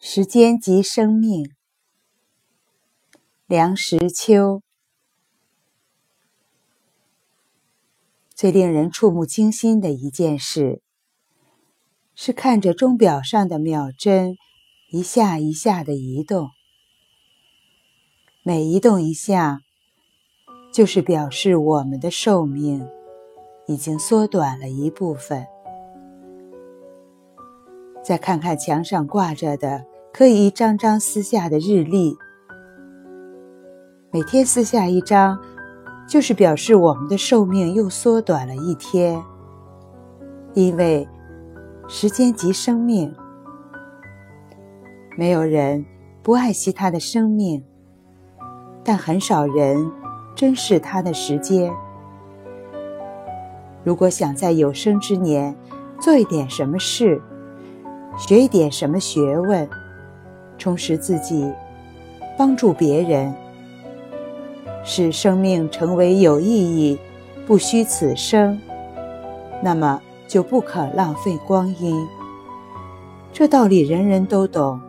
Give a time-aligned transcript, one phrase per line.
[0.00, 1.50] 时间及生命，
[3.46, 4.62] 梁实秋。
[8.32, 10.82] 最令人触目惊心的一件事，
[12.14, 14.36] 是看着钟表上的秒针
[14.92, 16.50] 一下一下的移动，
[18.44, 19.58] 每移动一下，
[20.72, 22.88] 就是表示我们的寿命
[23.66, 25.44] 已经缩短了一部分。
[28.04, 32.16] 再看看墙上挂着的可以一张张撕下的日历，
[34.10, 35.38] 每天撕下一张，
[36.08, 39.22] 就是表示我们的寿命又缩短了一天。
[40.54, 41.06] 因为
[41.86, 43.14] 时间即生命，
[45.16, 45.84] 没有人
[46.22, 47.62] 不爱惜他的生命，
[48.82, 49.88] 但很少人
[50.34, 51.72] 珍视他的时间。
[53.84, 55.54] 如果想在有生之年
[56.00, 57.22] 做一点什么事，
[58.18, 59.68] 学一点什么学问，
[60.58, 61.50] 充实自己，
[62.36, 63.32] 帮助别人，
[64.84, 66.98] 使生命成为有意义、
[67.46, 68.60] 不虚此生，
[69.62, 72.06] 那么就不可浪费光阴。
[73.32, 74.80] 这道理人人都懂，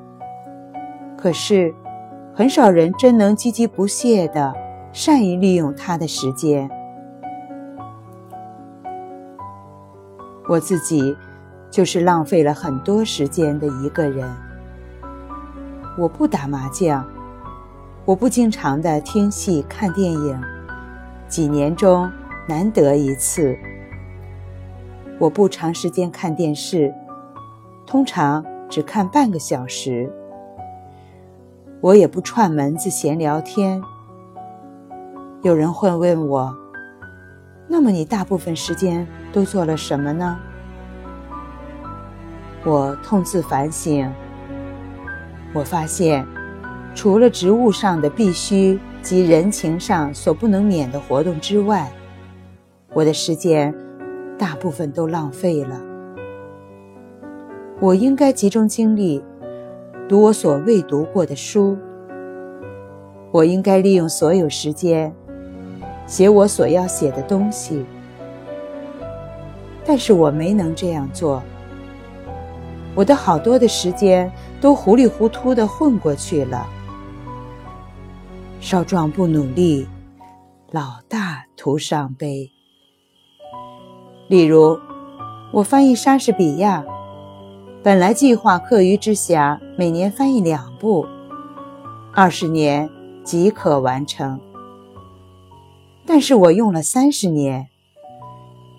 [1.16, 1.74] 可是
[2.34, 4.54] 很少人真能积极不懈地
[4.92, 6.70] 善于利用他的时间。
[10.50, 11.16] 我自己。
[11.72, 14.28] 就是浪费了很多时间的一个人。
[15.98, 17.06] 我不打麻将，
[18.06, 20.42] 我不经常的听戏看电影，
[21.28, 22.10] 几年中
[22.48, 23.58] 难得一次。
[25.18, 26.94] 我不长时间看电视，
[27.86, 30.10] 通常只看半个小时。
[31.82, 33.82] 我也不串门子闲聊天。
[35.42, 36.56] 有人会问我
[37.68, 40.38] ：“那么你大部分时间都做了什么呢？”
[42.66, 44.10] 我痛自反省，
[45.54, 46.26] 我发现，
[46.94, 51.92] 除了职务上的必须及人情上所不能免的活动之外，
[52.94, 53.74] 我的时间
[54.38, 55.82] 大部分都浪费了。
[57.80, 59.24] 我应该集中精力
[60.08, 61.78] 读我所未读过的书，
[63.32, 65.14] 我应该利用所有时间
[66.06, 67.86] 写我所要写的东西，
[69.86, 71.42] 但是我没能这样做。
[72.96, 76.68] 我的好多的时间都糊里糊涂的混过去了。
[78.60, 79.88] 少壮不努力，
[80.72, 82.52] 老大徒伤悲。
[84.28, 84.78] 例如，
[85.54, 86.84] 我翻译莎士比亚，
[87.82, 91.08] 本来计划课余之暇每年翻译两部，
[92.14, 92.90] 二十年
[93.24, 94.40] 即可完成。
[96.06, 97.70] 但是我用了三十年，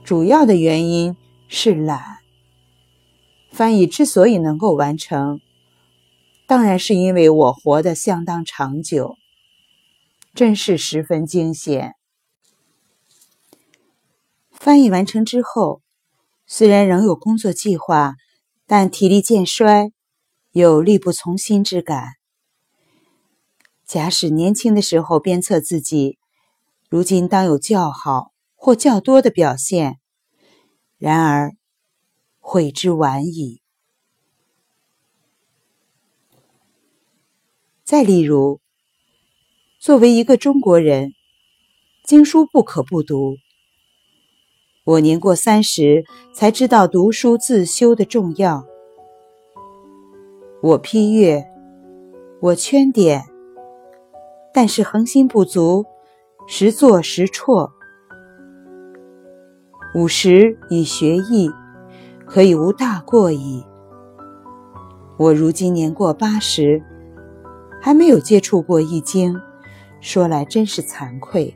[0.04, 1.16] 主要的原因
[1.48, 2.19] 是懒。
[3.52, 5.40] 翻译之所以能够完成，
[6.46, 9.16] 当然是因为我活得相当长久，
[10.34, 11.94] 真是十分惊险。
[14.50, 15.82] 翻译完成之后，
[16.46, 18.14] 虽然仍有工作计划，
[18.66, 19.92] 但体力渐衰，
[20.52, 22.04] 有力不从心之感。
[23.84, 26.18] 假使年轻的时候鞭策自己，
[26.88, 29.98] 如今当有较好或较多的表现。
[30.96, 31.59] 然而。
[32.40, 33.60] 悔之晚矣。
[37.84, 38.60] 再例如，
[39.78, 41.12] 作为一个中国人，
[42.04, 43.36] 经书不可不读。
[44.84, 48.64] 我年过三十才知道读书自修的重要。
[50.62, 51.46] 我批阅，
[52.40, 53.22] 我圈点，
[54.52, 55.84] 但是恒心不足，
[56.48, 57.70] 时做时辍。
[59.94, 61.50] 五十以学艺。
[62.32, 63.66] 可以无大过矣。
[65.16, 66.80] 我如今年过八十，
[67.82, 69.34] 还没有接触过《易经》，
[70.00, 71.52] 说来真是惭愧。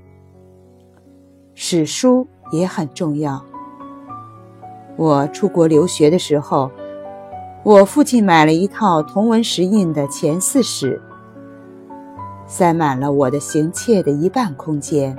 [1.55, 3.41] 史书也很重要。
[4.97, 6.69] 我出国留学的时候，
[7.63, 11.01] 我父亲买了一套同文石印的《前四史》，
[12.49, 15.17] 塞满了我的行窃的一半空间。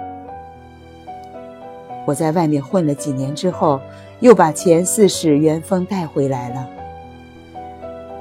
[2.05, 3.81] 我在外面混了几年之后。
[4.21, 6.69] 又把前四史原封带回来了，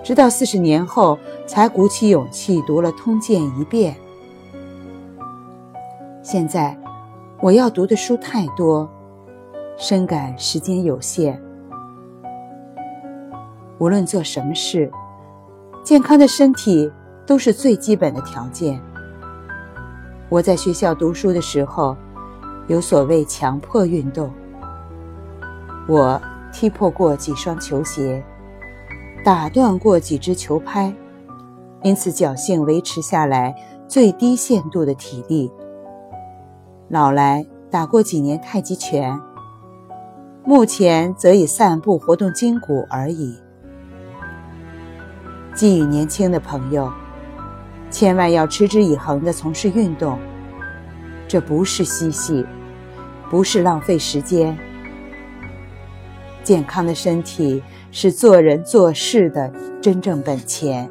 [0.03, 1.17] 直到四十年后
[1.47, 3.95] 才鼓起勇气读了《通鉴》一遍。
[6.21, 6.77] 现在
[7.41, 8.91] 我要读的书太多，
[9.77, 11.41] 深感时间有限。
[13.79, 14.91] 无论做什么事，
[15.85, 16.91] 健康的身体
[17.25, 18.81] 都是最基本的条件。
[20.29, 21.97] 我在学校读书的时候，
[22.67, 24.31] 有所谓强迫运动。
[25.87, 26.21] 我
[26.53, 28.25] 踢破过几双球鞋，
[29.25, 30.95] 打断过几只球拍，
[31.83, 33.55] 因此侥幸维持下来
[33.87, 35.53] 最低限度的体力。
[36.89, 39.21] 老来打过几年太极拳，
[40.45, 43.37] 目前则以散步活动筋骨而已。
[45.55, 46.91] 寄予年轻的朋友，
[47.91, 50.19] 千万要持之以恒地从事运动，
[51.29, 52.45] 这不是嬉戏，
[53.31, 54.57] 不是浪费时间。
[56.43, 60.91] 健康的身体是做人做事的真正本钱。